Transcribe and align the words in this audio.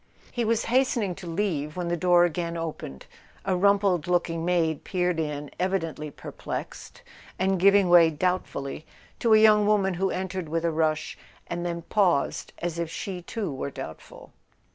He 0.31 0.43
was 0.43 0.65
hastening 0.65 1.13
to 1.13 1.27
leave 1.27 1.77
when 1.77 1.87
the 1.87 1.95
door 1.95 2.25
again 2.25 2.57
opened. 2.57 3.05
A 3.45 3.55
rumpled 3.55 4.07
looking 4.07 4.43
maid 4.43 4.83
peered 4.83 5.19
in, 5.19 5.51
evidently 5.59 6.09
perplexed, 6.09 7.03
and 7.37 7.59
giving 7.59 7.87
way 7.87 8.09
doubtfully 8.09 8.83
to 9.19 9.35
a 9.35 9.39
young 9.39 9.67
woman 9.67 9.93
who 9.93 10.09
entered 10.09 10.49
with 10.49 10.65
a 10.65 10.71
rush, 10.71 11.19
and 11.45 11.63
then 11.63 11.83
paused 11.83 12.51
as 12.57 12.79
if 12.79 12.89
she 12.89 13.21
too 13.21 13.41
[86] 13.41 13.43
A 13.43 13.43
SON 13.43 13.43
AT 13.43 13.45
THE 13.45 13.53
FRONT 13.53 13.59
were 13.59 13.69
doubtful. 13.69 14.33